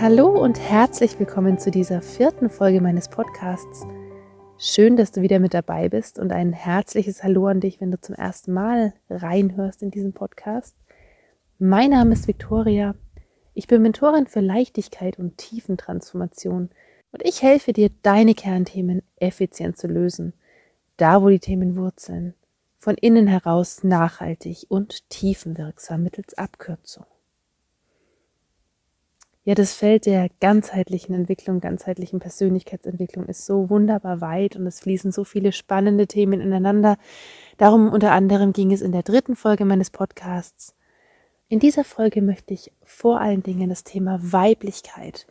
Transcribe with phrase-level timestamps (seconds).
[0.00, 3.86] Hallo und herzlich willkommen zu dieser vierten Folge meines Podcasts.
[4.56, 8.00] Schön, dass du wieder mit dabei bist und ein herzliches Hallo an dich, wenn du
[8.00, 10.74] zum ersten Mal reinhörst in diesen Podcast.
[11.58, 12.94] Mein Name ist Viktoria.
[13.52, 16.70] Ich bin Mentorin für Leichtigkeit und Tiefentransformation
[17.12, 20.32] und ich helfe dir, deine Kernthemen effizient zu lösen,
[20.96, 22.32] da wo die Themen wurzeln,
[22.78, 27.04] von innen heraus nachhaltig und tiefenwirksam mittels Abkürzung.
[29.50, 35.10] Ja, das Feld der ganzheitlichen Entwicklung, ganzheitlichen Persönlichkeitsentwicklung ist so wunderbar weit und es fließen
[35.10, 36.98] so viele spannende Themen ineinander.
[37.56, 40.76] Darum unter anderem ging es in der dritten Folge meines Podcasts.
[41.48, 45.26] In dieser Folge möchte ich vor allen Dingen das Thema Weiblichkeit,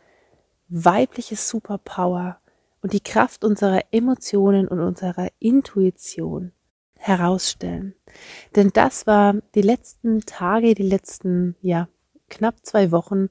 [0.68, 2.36] weibliche Superpower
[2.82, 6.52] und die Kraft unserer Emotionen und unserer Intuition
[6.98, 7.94] herausstellen.
[8.54, 11.88] Denn das war die letzten Tage, die letzten, ja,
[12.28, 13.30] knapp zwei Wochen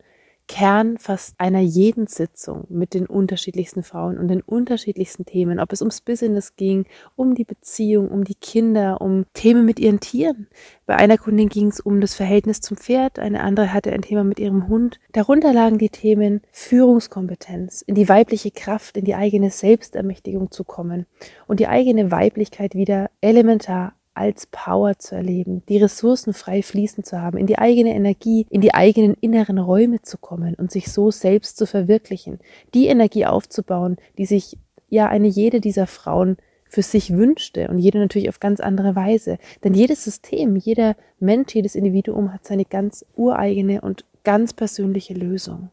[0.50, 5.82] Kern fast einer jeden Sitzung mit den unterschiedlichsten Frauen und den unterschiedlichsten Themen, ob es
[5.82, 10.48] ums Business ging, um die Beziehung, um die Kinder, um Themen mit ihren Tieren.
[10.88, 14.24] Bei einer Kundin ging es um das Verhältnis zum Pferd, eine andere hatte ein Thema
[14.24, 15.00] mit ihrem Hund.
[15.12, 21.06] Darunter lagen die Themen Führungskompetenz, in die weibliche Kraft, in die eigene Selbstermächtigung zu kommen
[21.46, 27.22] und die eigene Weiblichkeit wieder elementar als Power zu erleben, die Ressourcen frei fließen zu
[27.22, 31.10] haben, in die eigene Energie, in die eigenen inneren Räume zu kommen und sich so
[31.10, 32.40] selbst zu verwirklichen,
[32.74, 34.58] die Energie aufzubauen, die sich
[34.90, 36.36] ja eine jede dieser Frauen
[36.68, 39.38] für sich wünschte und jede natürlich auf ganz andere Weise.
[39.64, 45.70] Denn jedes System, jeder Mensch, jedes Individuum hat seine ganz ureigene und ganz persönliche Lösung.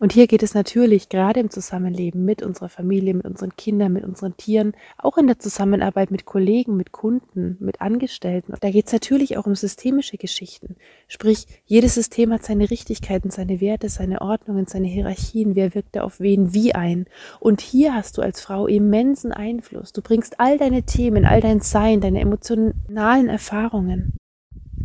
[0.00, 4.02] Und hier geht es natürlich gerade im Zusammenleben mit unserer Familie, mit unseren Kindern, mit
[4.02, 8.54] unseren Tieren, auch in der Zusammenarbeit mit Kollegen, mit Kunden, mit Angestellten.
[8.60, 10.76] Da geht es natürlich auch um systemische Geschichten.
[11.06, 15.54] Sprich, jedes System hat seine Richtigkeiten, seine Werte, seine Ordnungen, seine Hierarchien.
[15.54, 17.04] Wer wirkt da auf wen wie ein?
[17.38, 19.92] Und hier hast du als Frau immensen Einfluss.
[19.92, 24.16] Du bringst all deine Themen, all dein Sein, deine emotionalen Erfahrungen,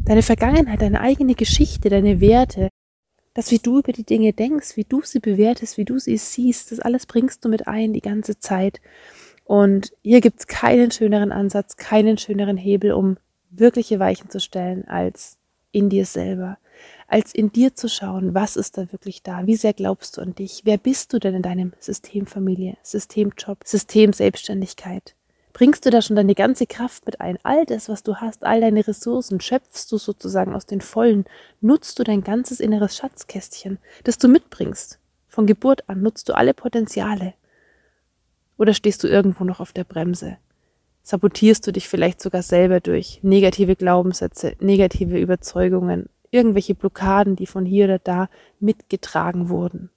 [0.04, 2.68] deine Vergangenheit, deine eigene Geschichte, deine Werte,
[3.36, 6.72] das, wie du über die Dinge denkst, wie du sie bewertest, wie du sie siehst,
[6.72, 8.82] das alles bringst du mit ein die ganze Zeit.
[9.44, 13.18] Und hier gibt's keinen schöneren Ansatz, keinen schöneren Hebel, um
[13.52, 15.38] wirkliche Weichen zu stellen, als
[15.72, 16.58] in dir selber,
[17.08, 20.34] als in dir zu schauen, was ist da wirklich da, wie sehr glaubst du an
[20.34, 25.14] dich, wer bist du denn in deinem Systemfamilie, Systemjob, Systemselbstständigkeit.
[25.56, 27.40] Bringst du da schon deine ganze Kraft mit ein?
[27.44, 31.24] All das, was du hast, all deine Ressourcen, schöpfst du sozusagen aus den Vollen?
[31.62, 35.00] Nutzt du dein ganzes inneres Schatzkästchen, das du mitbringst?
[35.30, 37.36] Von Geburt an nutzt du alle Potenziale?
[38.58, 40.36] Oder stehst du irgendwo noch auf der Bremse?
[41.04, 47.66] Sabotierst du dich vielleicht sogar selber durch negative Glaubenssätze, negative Überzeugungen, irgendwelche Blockaden, die von
[47.66, 48.28] hier oder da
[48.60, 49.90] mitgetragen wurden?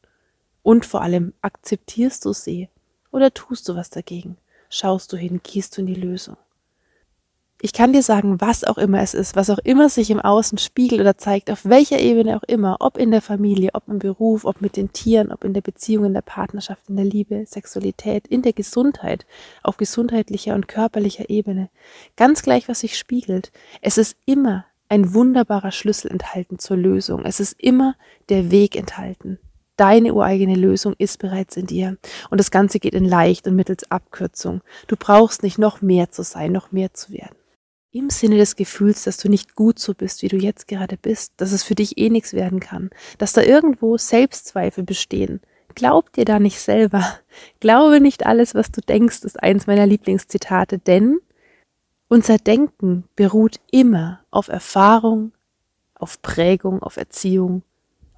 [0.62, 2.68] Und vor allem, akzeptierst du sie
[3.10, 4.36] oder tust du was dagegen?
[4.68, 6.36] Schaust du hin, gehst du in die Lösung.
[7.60, 10.58] Ich kann dir sagen, was auch immer es ist, was auch immer sich im Außen
[10.58, 14.44] spiegelt oder zeigt, auf welcher Ebene auch immer, ob in der Familie, ob im Beruf,
[14.44, 18.28] ob mit den Tieren, ob in der Beziehung, in der Partnerschaft, in der Liebe, Sexualität,
[18.28, 19.26] in der Gesundheit,
[19.64, 21.68] auf gesundheitlicher und körperlicher Ebene.
[22.14, 23.50] Ganz gleich, was sich spiegelt.
[23.82, 27.24] Es ist immer ein wunderbarer Schlüssel enthalten zur Lösung.
[27.24, 27.96] Es ist immer
[28.28, 29.40] der Weg enthalten.
[29.78, 31.96] Deine ureigene Lösung ist bereits in dir.
[32.30, 34.60] Und das Ganze geht in leicht und mittels Abkürzung.
[34.88, 37.36] Du brauchst nicht noch mehr zu sein, noch mehr zu werden.
[37.92, 41.34] Im Sinne des Gefühls, dass du nicht gut so bist, wie du jetzt gerade bist,
[41.36, 45.40] dass es für dich eh nichts werden kann, dass da irgendwo Selbstzweifel bestehen.
[45.76, 47.16] Glaub dir da nicht selber.
[47.60, 51.20] Glaube nicht alles, was du denkst, ist eins meiner Lieblingszitate, denn
[52.08, 55.32] unser Denken beruht immer auf Erfahrung,
[55.94, 57.62] auf Prägung, auf Erziehung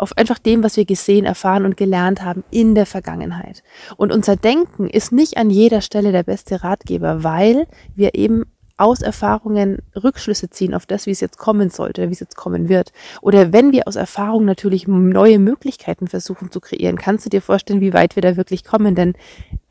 [0.00, 3.62] auf einfach dem, was wir gesehen, erfahren und gelernt haben in der Vergangenheit.
[3.96, 8.44] Und unser Denken ist nicht an jeder Stelle der beste Ratgeber, weil wir eben
[8.78, 12.70] aus Erfahrungen Rückschlüsse ziehen auf das, wie es jetzt kommen sollte, wie es jetzt kommen
[12.70, 12.92] wird.
[13.20, 17.82] Oder wenn wir aus Erfahrung natürlich neue Möglichkeiten versuchen zu kreieren, kannst du dir vorstellen,
[17.82, 19.12] wie weit wir da wirklich kommen, denn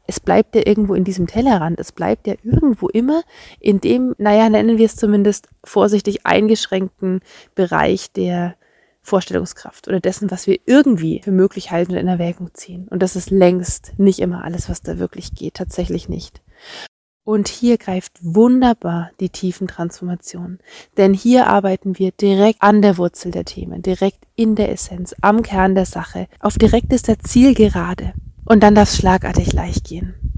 [0.06, 3.24] es bleibt ja irgendwo in diesem Tellerrand, es bleibt ja irgendwo immer
[3.60, 7.22] in dem, naja, nennen wir es zumindest vorsichtig eingeschränkten
[7.56, 8.56] Bereich der
[9.10, 12.88] Vorstellungskraft oder dessen, was wir irgendwie für möglich halten und in Erwägung ziehen.
[12.88, 16.42] Und das ist längst nicht immer alles, was da wirklich geht, tatsächlich nicht.
[17.24, 20.60] Und hier greift wunderbar die Tiefentransformation.
[20.98, 25.44] Denn hier arbeiten wir direkt an der Wurzel der Themen, direkt in der Essenz, am
[25.44, 28.14] Kern der Sache, auf direktester Zielgerade.
[28.46, 30.29] Und dann darf es schlagartig leicht gehen.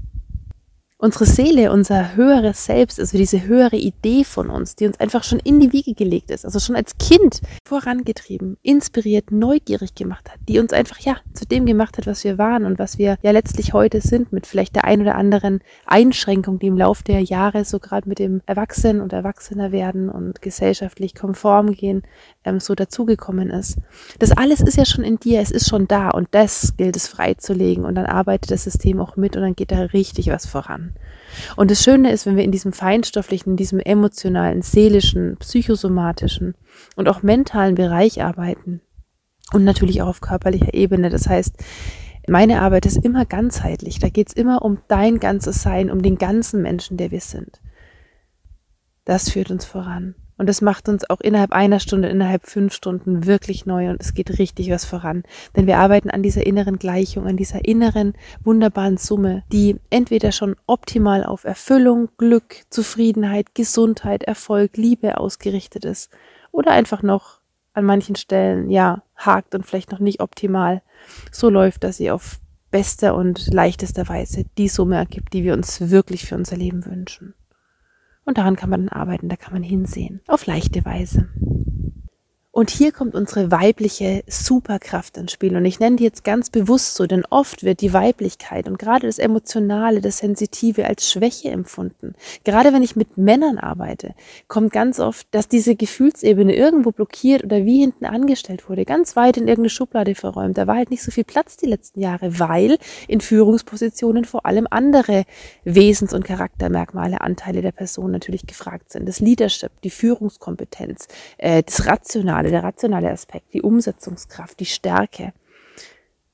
[1.02, 5.40] Unsere Seele, unser höheres Selbst, also diese höhere Idee von uns, die uns einfach schon
[5.40, 10.60] in die Wiege gelegt ist, also schon als Kind vorangetrieben, inspiriert, neugierig gemacht hat, die
[10.60, 13.72] uns einfach ja zu dem gemacht hat, was wir waren und was wir ja letztlich
[13.72, 17.80] heute sind, mit vielleicht der ein oder anderen Einschränkung, die im Laufe der Jahre so
[17.80, 22.04] gerade mit dem Erwachsenen und Erwachsener werden und gesellschaftlich konform gehen,
[22.44, 23.76] ähm, so dazugekommen ist.
[24.20, 27.08] Das alles ist ja schon in dir, es ist schon da und das gilt es
[27.08, 30.91] freizulegen und dann arbeitet das System auch mit und dann geht da richtig was voran.
[31.56, 36.54] Und das Schöne ist, wenn wir in diesem feinstofflichen, in diesem emotionalen, seelischen, psychosomatischen
[36.96, 38.80] und auch mentalen Bereich arbeiten
[39.52, 41.10] und natürlich auch auf körperlicher Ebene.
[41.10, 41.56] Das heißt,
[42.28, 43.98] meine Arbeit ist immer ganzheitlich.
[43.98, 47.60] Da geht es immer um dein ganzes Sein, um den ganzen Menschen, der wir sind.
[49.04, 50.14] Das führt uns voran.
[50.42, 54.12] Und das macht uns auch innerhalb einer Stunde, innerhalb fünf Stunden wirklich neu und es
[54.12, 55.22] geht richtig was voran.
[55.54, 60.56] Denn wir arbeiten an dieser inneren Gleichung, an dieser inneren wunderbaren Summe, die entweder schon
[60.66, 66.10] optimal auf Erfüllung, Glück, Zufriedenheit, Gesundheit, Erfolg, Liebe ausgerichtet ist
[66.50, 67.38] oder einfach noch
[67.72, 70.82] an manchen Stellen, ja, hakt und vielleicht noch nicht optimal
[71.30, 72.40] so läuft, dass sie auf
[72.72, 77.34] bester und leichtester Weise die Summe ergibt, die wir uns wirklich für unser Leben wünschen.
[78.24, 80.20] Und daran kann man arbeiten, da kann man hinsehen.
[80.28, 81.28] Auf leichte Weise.
[82.54, 85.56] Und hier kommt unsere weibliche Superkraft ins Spiel.
[85.56, 89.06] Und ich nenne die jetzt ganz bewusst so, denn oft wird die Weiblichkeit und gerade
[89.06, 92.14] das Emotionale, das Sensitive als Schwäche empfunden.
[92.44, 94.14] Gerade wenn ich mit Männern arbeite,
[94.48, 99.38] kommt ganz oft, dass diese Gefühlsebene irgendwo blockiert oder wie hinten angestellt wurde, ganz weit
[99.38, 100.58] in irgendeine Schublade verräumt.
[100.58, 102.76] Da war halt nicht so viel Platz die letzten Jahre, weil
[103.08, 105.24] in Führungspositionen vor allem andere
[105.64, 109.08] Wesens- und Charaktermerkmale, Anteile der Person natürlich gefragt sind.
[109.08, 111.08] Das Leadership, die Führungskompetenz,
[111.38, 115.32] äh, das Rationale, rationale, der rationale Aspekt, die Umsetzungskraft, die Stärke.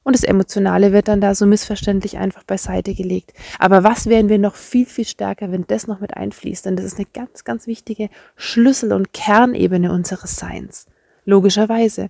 [0.02, 3.34] Und das Emotionale wird dann da so missverständlich einfach beiseite gelegt.
[3.58, 6.64] Aber was wären wir noch viel, viel stärker, wenn das noch mit einfließt?
[6.64, 10.87] Denn das ist eine ganz, ganz wichtige Schlüssel- und Kernebene unseres Seins.
[11.26, 12.08] Logischerweise.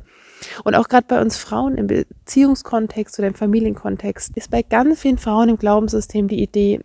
[0.62, 5.18] Und auch gerade bei uns Frauen im Beziehungskontext oder im Familienkontext ist bei ganz vielen
[5.18, 6.80] Frauen im Glaubenssystem die Idee,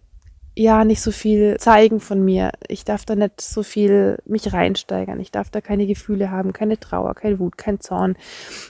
[0.55, 2.51] ja nicht so viel zeigen von mir.
[2.67, 5.19] Ich darf da nicht so viel mich reinsteigern.
[5.19, 8.15] Ich darf da keine Gefühle haben, keine Trauer, kein Wut, kein Zorn.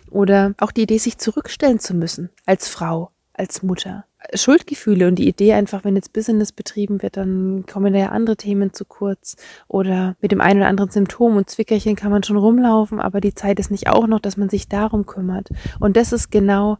[0.09, 4.05] Oder auch die Idee, sich zurückstellen zu müssen als Frau, als Mutter.
[4.33, 8.37] Schuldgefühle und die Idee einfach, wenn jetzt Business betrieben wird, dann kommen da ja andere
[8.37, 9.35] Themen zu kurz.
[9.67, 13.35] Oder mit dem einen oder anderen Symptom und Zwickerchen kann man schon rumlaufen, aber die
[13.35, 15.49] Zeit ist nicht auch noch, dass man sich darum kümmert.
[15.79, 16.77] Und das ist genau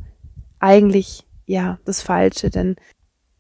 [0.59, 2.77] eigentlich ja das Falsche, denn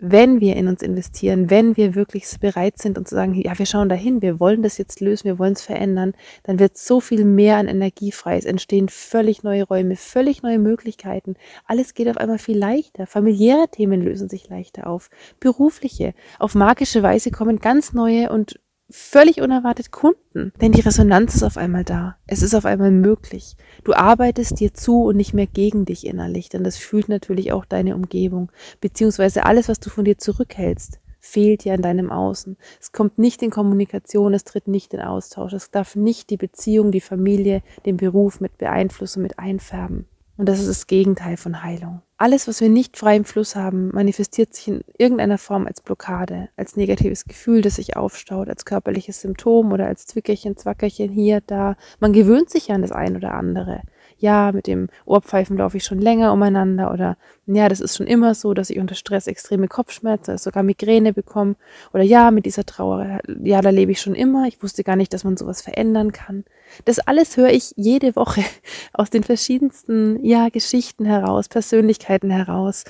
[0.05, 3.65] wenn wir in uns investieren, wenn wir wirklich bereit sind und zu sagen, ja, wir
[3.65, 6.13] schauen dahin, wir wollen das jetzt lösen, wir wollen es verändern,
[6.43, 8.37] dann wird so viel mehr an Energie frei.
[8.37, 11.35] Es entstehen völlig neue Räume, völlig neue Möglichkeiten.
[11.65, 13.07] Alles geht auf einmal viel leichter.
[13.07, 15.09] Familiäre Themen lösen sich leichter auf.
[15.39, 16.13] Berufliche.
[16.37, 20.51] Auf magische Weise kommen ganz neue und völlig unerwartet Kunden.
[20.61, 22.17] Denn die Resonanz ist auf einmal da.
[22.27, 23.55] Es ist auf einmal möglich.
[23.83, 27.65] Du arbeitest dir zu und nicht mehr gegen dich innerlich, denn das fühlt natürlich auch
[27.65, 28.51] deine Umgebung.
[28.81, 32.57] Beziehungsweise alles, was du von dir zurückhältst, fehlt ja in deinem Außen.
[32.81, 35.53] Es kommt nicht in Kommunikation, es tritt nicht in Austausch.
[35.53, 40.05] Es darf nicht die Beziehung, die Familie, den Beruf mit beeinflussen, mit einfärben.
[40.35, 42.01] Und das ist das Gegenteil von Heilung.
[42.23, 46.47] Alles, was wir nicht frei im Fluss haben, manifestiert sich in irgendeiner Form als Blockade,
[46.55, 51.75] als negatives Gefühl, das sich aufstaut, als körperliches Symptom oder als Zwickerchen, Zwackerchen hier, da.
[51.99, 53.81] Man gewöhnt sich ja an das ein oder andere
[54.23, 58.35] ja, mit dem Ohrpfeifen laufe ich schon länger umeinander oder ja, das ist schon immer
[58.35, 61.57] so, dass ich unter Stress extreme Kopfschmerzen, sogar Migräne bekomme
[61.93, 64.47] oder ja, mit dieser Trauer, ja, da lebe ich schon immer.
[64.47, 66.45] Ich wusste gar nicht, dass man sowas verändern kann.
[66.85, 68.45] Das alles höre ich jede Woche
[68.93, 72.85] aus den verschiedensten, ja, Geschichten heraus, Persönlichkeiten heraus.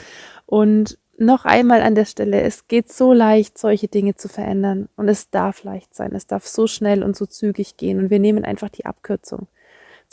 [0.45, 4.87] Und noch einmal an der Stelle, es geht so leicht, solche Dinge zu verändern.
[4.97, 7.97] Und es darf leicht sein, es darf so schnell und so zügig gehen.
[7.97, 9.47] Und wir nehmen einfach die Abkürzung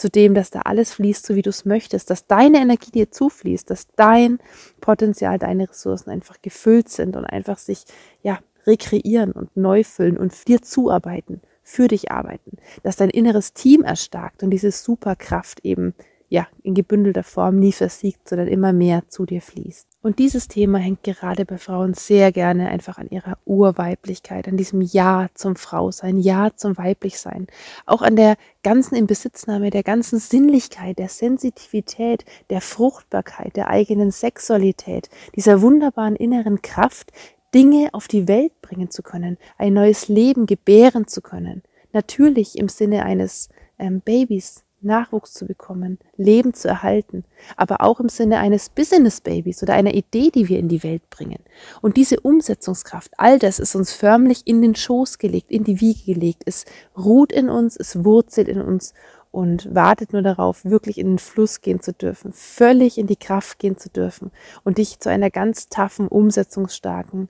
[0.00, 3.10] zu dem, dass da alles fließt, so wie du es möchtest, dass deine Energie dir
[3.10, 4.38] zufließt, dass dein
[4.80, 7.84] Potenzial, deine Ressourcen einfach gefüllt sind und einfach sich,
[8.22, 13.82] ja, rekreieren und neu füllen und dir zuarbeiten, für dich arbeiten, dass dein inneres Team
[13.82, 15.94] erstarkt und diese Superkraft eben
[16.28, 19.89] ja, in gebündelter Form nie versiegt, sondern immer mehr zu dir fließt.
[20.02, 24.80] Und dieses Thema hängt gerade bei Frauen sehr gerne einfach an ihrer Urweiblichkeit, an diesem
[24.80, 27.48] Ja zum Frausein, Ja zum Weiblichsein,
[27.84, 35.10] auch an der ganzen Inbesitznahme, der ganzen Sinnlichkeit, der Sensitivität, der Fruchtbarkeit, der eigenen Sexualität,
[35.36, 37.12] dieser wunderbaren inneren Kraft,
[37.54, 41.62] Dinge auf die Welt bringen zu können, ein neues Leben gebären zu können.
[41.92, 47.24] Natürlich im Sinne eines ähm, Babys, Nachwuchs zu bekommen, Leben zu erhalten,
[47.56, 51.08] aber auch im Sinne eines Business Babys oder einer Idee, die wir in die Welt
[51.10, 51.40] bringen.
[51.80, 56.14] Und diese Umsetzungskraft, all das ist uns förmlich in den Schoß gelegt, in die Wiege
[56.14, 56.42] gelegt.
[56.46, 56.64] Es
[56.96, 58.94] ruht in uns, es wurzelt in uns
[59.30, 63.58] und wartet nur darauf, wirklich in den Fluss gehen zu dürfen, völlig in die Kraft
[63.58, 64.30] gehen zu dürfen
[64.64, 67.28] und dich zu einer ganz taffen, umsetzungsstarken,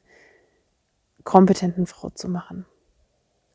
[1.24, 2.64] kompetenten Frau zu machen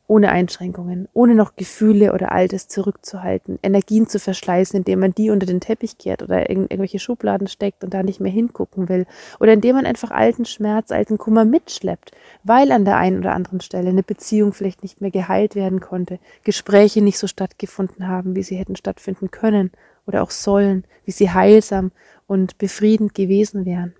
[0.07, 5.45] ohne Einschränkungen, ohne noch Gefühle oder Altes zurückzuhalten, Energien zu verschleißen, indem man die unter
[5.45, 9.07] den Teppich kehrt oder in irgendwelche Schubladen steckt und da nicht mehr hingucken will,
[9.39, 12.11] oder indem man einfach alten Schmerz, alten Kummer mitschleppt,
[12.43, 16.19] weil an der einen oder anderen Stelle eine Beziehung vielleicht nicht mehr geheilt werden konnte,
[16.43, 19.71] Gespräche nicht so stattgefunden haben, wie sie hätten stattfinden können
[20.05, 21.91] oder auch sollen, wie sie heilsam
[22.27, 23.95] und befriedend gewesen wären.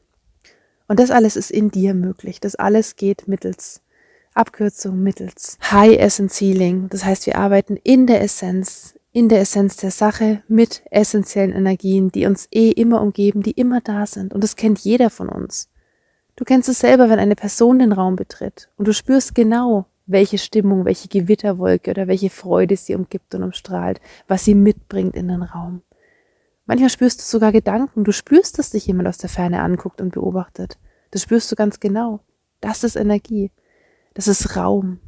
[0.87, 2.39] Und das alles ist in dir möglich.
[2.39, 3.81] Das alles geht mittels
[4.35, 6.89] Abkürzung mittels High Essence Healing.
[6.89, 12.11] Das heißt, wir arbeiten in der Essenz, in der Essenz der Sache mit essentiellen Energien,
[12.11, 14.33] die uns eh immer umgeben, die immer da sind.
[14.33, 15.69] Und das kennt jeder von uns.
[16.35, 20.37] Du kennst es selber, wenn eine Person den Raum betritt und du spürst genau, welche
[20.37, 25.43] Stimmung, welche Gewitterwolke oder welche Freude sie umgibt und umstrahlt, was sie mitbringt in den
[25.43, 25.81] Raum.
[26.65, 30.13] Manchmal spürst du sogar Gedanken, du spürst, dass dich jemand aus der Ferne anguckt und
[30.13, 30.77] beobachtet.
[31.11, 32.19] Das spürst du ganz genau.
[32.59, 33.51] Das ist Energie.
[34.15, 34.99] Das ist Raum.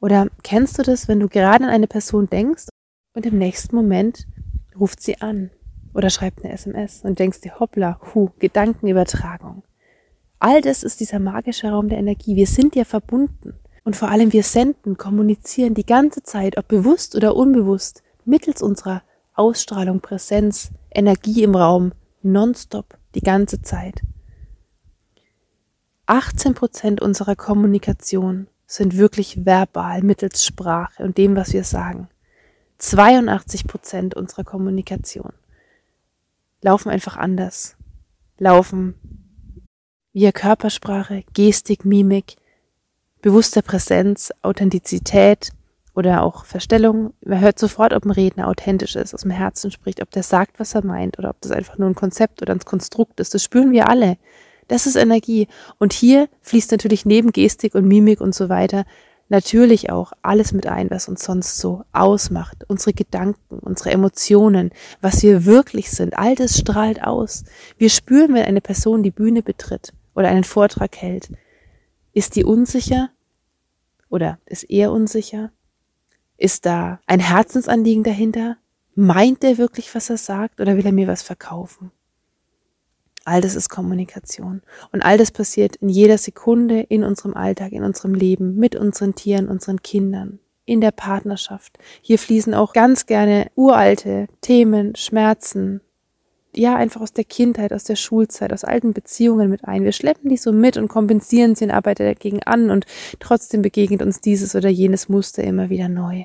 [0.00, 2.68] Oder kennst du das, wenn du gerade an eine Person denkst
[3.12, 4.26] und im nächsten Moment
[4.78, 5.50] ruft sie an
[5.94, 9.64] oder schreibt eine SMS und denkst dir, hoppla, hu, Gedankenübertragung.
[10.38, 12.36] All das ist dieser magische Raum der Energie.
[12.36, 13.54] Wir sind ja verbunden.
[13.82, 19.02] Und vor allem wir senden, kommunizieren die ganze Zeit, ob bewusst oder unbewusst, mittels unserer
[19.34, 24.02] Ausstrahlung, Präsenz, Energie im Raum, nonstop, die ganze Zeit.
[26.08, 32.08] 18 Prozent unserer Kommunikation sind wirklich verbal mittels Sprache und dem, was wir sagen.
[32.78, 35.32] 82 Prozent unserer Kommunikation
[36.62, 37.76] laufen einfach anders,
[38.38, 38.94] laufen
[40.14, 42.36] via Körpersprache, Gestik, Mimik,
[43.20, 45.50] bewusster Präsenz, Authentizität
[45.94, 47.12] oder auch Verstellung.
[47.20, 50.58] Man hört sofort, ob ein Redner authentisch ist, aus dem Herzen spricht, ob der sagt,
[50.58, 53.34] was er meint oder ob das einfach nur ein Konzept oder ein Konstrukt ist.
[53.34, 54.16] Das spüren wir alle.
[54.68, 55.48] Das ist Energie.
[55.78, 58.84] Und hier fließt natürlich neben Gestik und Mimik und so weiter
[59.28, 62.64] natürlich auch alles mit ein, was uns sonst so ausmacht.
[62.68, 64.70] Unsere Gedanken, unsere Emotionen,
[65.00, 66.18] was wir wirklich sind.
[66.18, 67.44] All das strahlt aus.
[67.76, 71.30] Wir spüren, wenn eine Person die Bühne betritt oder einen Vortrag hält.
[72.12, 73.10] Ist die unsicher?
[74.08, 75.50] Oder ist er unsicher?
[76.38, 78.56] Ist da ein Herzensanliegen dahinter?
[78.94, 81.92] Meint er wirklich, was er sagt, oder will er mir was verkaufen?
[83.28, 84.62] All das ist Kommunikation.
[84.90, 89.14] Und all das passiert in jeder Sekunde in unserem Alltag, in unserem Leben, mit unseren
[89.16, 91.78] Tieren, unseren Kindern, in der Partnerschaft.
[92.00, 95.82] Hier fließen auch ganz gerne uralte Themen, Schmerzen,
[96.56, 99.84] ja, einfach aus der Kindheit, aus der Schulzeit, aus alten Beziehungen mit ein.
[99.84, 102.86] Wir schleppen die so mit und kompensieren sie und arbeiten dagegen an und
[103.20, 106.24] trotzdem begegnet uns dieses oder jenes Muster immer wieder neu.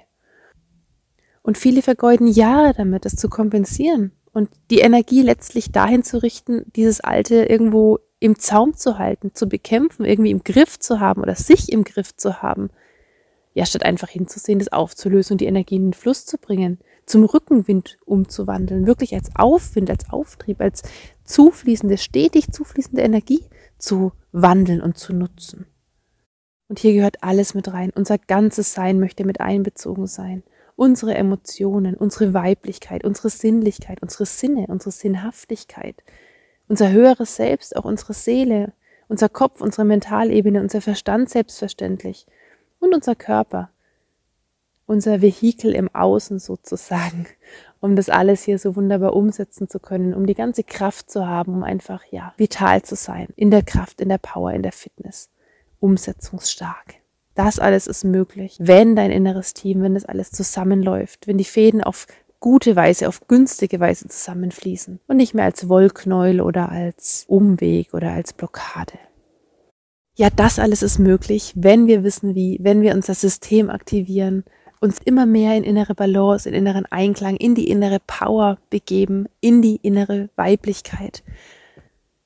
[1.41, 6.65] Und viele vergeuden Jahre damit, das zu kompensieren und die Energie letztlich dahin zu richten,
[6.75, 11.35] dieses Alte irgendwo im Zaum zu halten, zu bekämpfen, irgendwie im Griff zu haben oder
[11.35, 12.69] sich im Griff zu haben.
[13.53, 17.23] Ja, statt einfach hinzusehen, das aufzulösen und die Energie in den Fluss zu bringen, zum
[17.25, 20.81] Rückenwind umzuwandeln, wirklich als Aufwind, als Auftrieb, als
[21.23, 23.43] zufließende, stetig zufließende Energie
[23.77, 25.67] zu wandeln und zu nutzen.
[26.69, 27.91] Und hier gehört alles mit rein.
[27.93, 30.43] Unser ganzes Sein möchte mit einbezogen sein
[30.75, 36.03] unsere Emotionen, unsere Weiblichkeit, unsere Sinnlichkeit, unsere Sinne, unsere Sinnhaftigkeit,
[36.67, 38.73] unser höheres Selbst, auch unsere Seele,
[39.07, 42.25] unser Kopf, unsere Mentalebene, unser Verstand selbstverständlich
[42.79, 43.69] und unser Körper,
[44.85, 47.27] unser Vehikel im Außen sozusagen,
[47.79, 51.53] um das alles hier so wunderbar umsetzen zu können, um die ganze Kraft zu haben,
[51.53, 55.29] um einfach, ja, vital zu sein, in der Kraft, in der Power, in der Fitness,
[55.79, 57.02] umsetzungsstark.
[57.35, 61.83] Das alles ist möglich, wenn dein inneres Team, wenn das alles zusammenläuft, wenn die Fäden
[61.83, 62.05] auf
[62.39, 68.11] gute Weise, auf günstige Weise zusammenfließen und nicht mehr als Wollknäuel oder als Umweg oder
[68.11, 68.99] als Blockade.
[70.15, 74.43] Ja, das alles ist möglich, wenn wir wissen wie, wenn wir unser System aktivieren,
[74.79, 79.61] uns immer mehr in innere Balance, in inneren Einklang, in die innere Power begeben, in
[79.61, 81.23] die innere Weiblichkeit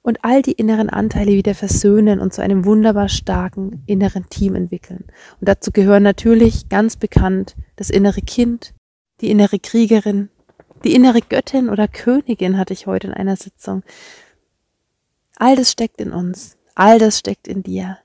[0.08, 5.04] und all die inneren Anteile wieder versöhnen und zu einem wunderbar starken inneren Team entwickeln.
[5.42, 8.74] Und dazu gehören natürlich ganz bekannt das innere Kind,
[9.20, 10.30] die innere Kriegerin,
[10.86, 13.84] die innere Göttin oder Königin hatte ich heute in einer Sitzung.
[15.36, 17.98] All das steckt in uns, all das steckt in dir.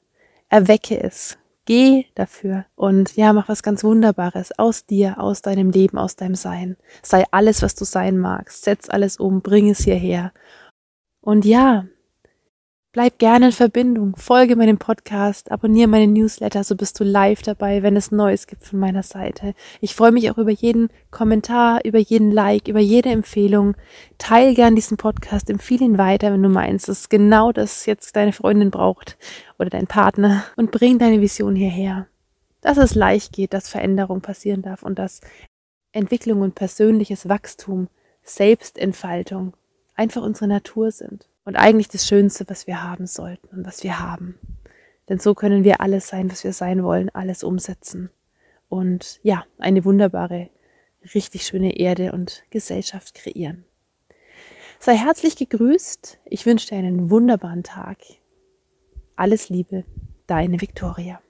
[0.48, 5.96] Erwecke es, Geh dafür und ja, mach was ganz Wunderbares aus dir, aus deinem Leben,
[5.96, 6.76] aus deinem Sein.
[7.02, 8.64] Sei alles, was du sein magst.
[8.64, 10.32] Setz alles um, bring es hierher.
[11.22, 11.86] Und ja,
[12.94, 17.82] Bleib gerne in Verbindung, folge meinem Podcast, abonniere meine Newsletter, so bist du live dabei,
[17.82, 19.54] wenn es Neues gibt von meiner Seite.
[19.80, 23.76] Ich freue mich auch über jeden Kommentar, über jeden Like, über jede Empfehlung.
[24.18, 28.34] Teil gern diesen Podcast, empfehle ihn weiter, wenn du meinst, dass genau das jetzt deine
[28.34, 29.16] Freundin braucht
[29.58, 32.08] oder dein Partner und bring deine Vision hierher.
[32.60, 35.22] Dass es leicht geht, dass Veränderung passieren darf und dass
[35.92, 37.88] Entwicklung und persönliches Wachstum,
[38.22, 39.54] Selbstentfaltung
[39.94, 44.00] einfach unsere Natur sind und eigentlich das Schönste, was wir haben sollten und was wir
[44.00, 44.38] haben.
[45.08, 48.10] Denn so können wir alles sein, was wir sein wollen, alles umsetzen.
[48.68, 50.48] Und ja, eine wunderbare,
[51.14, 53.64] richtig schöne Erde und Gesellschaft kreieren.
[54.78, 56.18] Sei herzlich gegrüßt.
[56.24, 57.98] Ich wünsche dir einen wunderbaren Tag.
[59.14, 59.84] Alles Liebe,
[60.26, 61.20] deine Viktoria.